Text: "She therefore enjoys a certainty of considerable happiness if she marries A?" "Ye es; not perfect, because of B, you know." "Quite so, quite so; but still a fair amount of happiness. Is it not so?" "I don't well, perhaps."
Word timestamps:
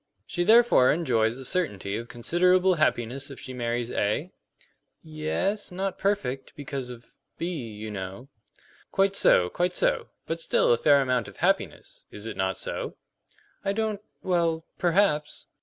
"She 0.25 0.43
therefore 0.43 0.91
enjoys 0.91 1.37
a 1.37 1.45
certainty 1.45 1.95
of 1.95 2.07
considerable 2.07 2.73
happiness 2.73 3.29
if 3.29 3.39
she 3.39 3.53
marries 3.53 3.91
A?" 3.91 4.31
"Ye 5.03 5.29
es; 5.29 5.71
not 5.71 5.99
perfect, 5.99 6.55
because 6.55 6.89
of 6.89 7.13
B, 7.37 7.71
you 7.75 7.91
know." 7.91 8.27
"Quite 8.91 9.15
so, 9.15 9.47
quite 9.47 9.73
so; 9.73 10.07
but 10.25 10.39
still 10.39 10.73
a 10.73 10.77
fair 10.79 11.01
amount 11.03 11.27
of 11.27 11.37
happiness. 11.37 12.07
Is 12.09 12.25
it 12.25 12.35
not 12.35 12.57
so?" 12.57 12.95
"I 13.63 13.73
don't 13.73 14.01
well, 14.23 14.65
perhaps." 14.79 15.45